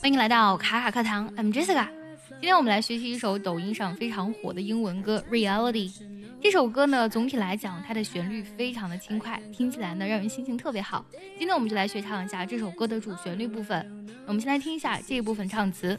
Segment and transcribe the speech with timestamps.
[0.00, 1.86] 欢迎来到卡卡课堂，I'm Jessica。
[2.28, 5.90] 今天我们来学习一首抖音上非常火的英文歌《Reality》。
[6.40, 11.04] 这首歌呢，总体来讲，它的旋律非常的轻快，听起来呢，让人心情特别好。
[11.38, 14.06] 今天我们就来学唱一下这首歌的主旋律部分。
[14.26, 15.98] 我们先来听一下这一部分唱词。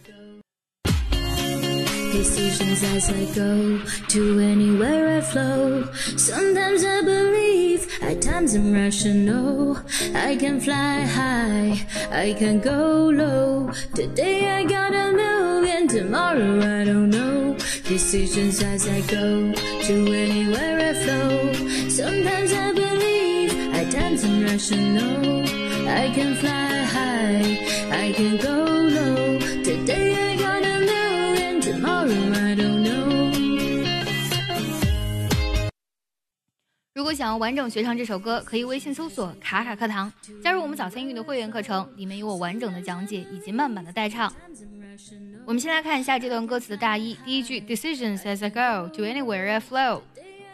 [2.14, 5.84] Decisions as I go to anywhere I flow.
[6.16, 9.78] Sometimes I believe, at times I'm rational.
[10.14, 11.72] I can fly high,
[12.12, 13.72] I can go low.
[13.96, 17.58] Today I got a million, tomorrow I don't know.
[17.84, 19.52] Decisions as I go
[19.88, 21.54] to anywhere I flow.
[21.90, 25.42] Sometimes I believe, at times I'm rational.
[25.90, 27.58] I can fly high,
[28.06, 28.56] I can go
[28.98, 29.33] low.
[36.96, 44.32] 如果想要完整学唱这首歌，可以微信搜索“卡卡课堂”，加入我们早餐英语的会员课程，里面有我完整的讲解以及慢版的代唱。
[45.46, 47.18] 我们先来看一下这段歌词的大意。
[47.26, 50.02] 第一句，Decisions as I go to anywhere I flow。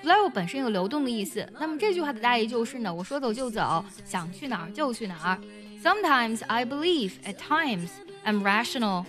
[0.03, 5.37] flow 本身有流动的意思，那么这句话的大意就是呢，我说走就走，想去哪儿就去哪儿。
[5.83, 7.89] Sometimes I believe, at times
[8.25, 9.05] I'm rational.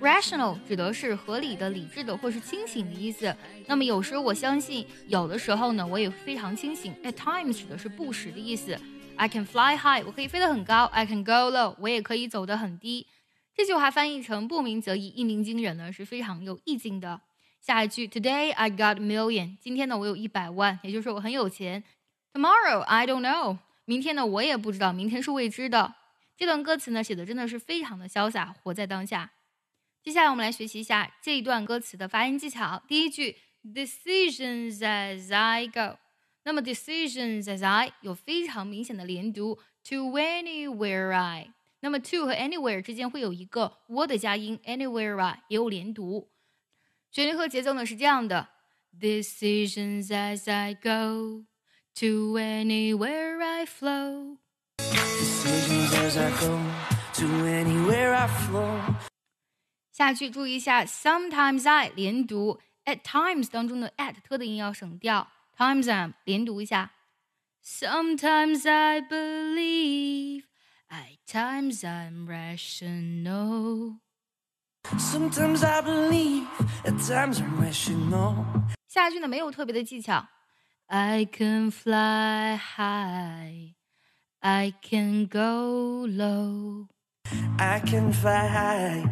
[0.00, 3.34] Rational 指的是合理的、理智的或是清醒的意思。
[3.66, 6.94] 那么有时我相信，有的时候呢，我也非常清醒。
[7.02, 8.78] At times 指的是不时的意思。
[9.16, 10.84] I can fly high，我可以飞得很高。
[10.86, 13.06] I can go low，我也可以走得很低。
[13.54, 17.22] 这句话翻译成不鸣则已，一鸣惊人呢，是非常有意境的。
[17.60, 21.82] 下一句，Today I got a million，今天呢我有一百万，也就是说我很有钱。
[22.34, 25.94] Tomorrow I don't know，明天呢我也不知道，明天是未知的。
[26.36, 29.30] 这段歌词呢写的真的是非常的潇洒，活在当下。
[30.06, 32.80] 接下来我们来学习一下这一段歌词的发音技巧。
[32.86, 35.98] 第一句，Decisions as I go，
[36.44, 41.48] 那么 Decisions as I 有非常明显的连读，To anywhere I，
[41.80, 46.30] 那么 To 和 Anywhere 之间会有一个 w 的加音，Anywhere I 也有连读。
[47.10, 48.50] 旋律和节奏呢是这样的
[48.96, 51.46] ：Decisions as I go
[51.96, 54.36] to anywhere I flow。
[54.78, 56.60] Decisions as I go
[57.14, 59.15] to anywhere I flow.
[59.95, 66.91] 下句注意一下，sometimes I 连读，at times 当中的 at 特的音要省掉，times I'm 连读一下。
[67.63, 70.45] Sometimes I believe,
[70.89, 73.99] at times I'm rational。
[74.97, 76.47] Sometimes I believe,
[76.83, 78.45] at times I'm rational.
[78.87, 80.27] 下句呢没有特别的技巧，
[80.87, 83.75] I can fly high,
[84.39, 86.87] I can go low。
[87.57, 89.03] I can fly high,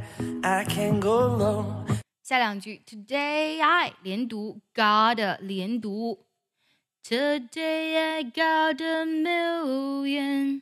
[0.44, 1.86] I can go low.
[2.24, 6.26] 下两句，Today I 连读，got 连读，
[7.04, 10.62] Today I got a million。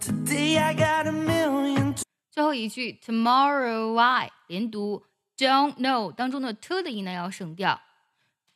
[0.00, 1.96] Today I got a million.
[2.30, 5.04] 最后一句，Tomorrow I 连读，
[5.36, 7.80] Don't know 当中的 t 的音呢要省掉，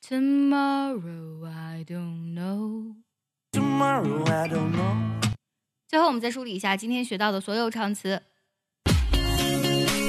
[0.02, 2.96] Tomorrow I don't know。
[3.52, 5.34] Tomorrow I don't know.
[5.86, 8.22] 最后我们再梳理一下今天学到的所有唱词。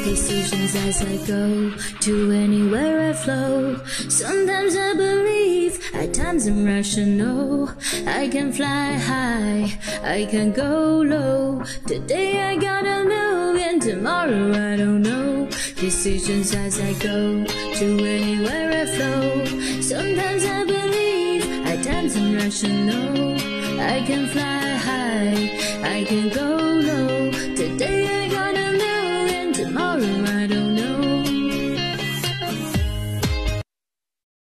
[0.07, 3.77] Decisions as I go to anywhere I flow.
[4.09, 7.69] Sometimes I believe, at times I'm rational.
[8.07, 11.65] I can fly high, I can go low.
[11.89, 15.49] Today I gotta a million, tomorrow I don't know.
[15.75, 19.45] Decisions as I go to anywhere I flow.
[19.81, 23.35] Sometimes I believe, at times I'm rational.
[23.81, 25.51] I can fly high,
[25.97, 27.46] I can go low.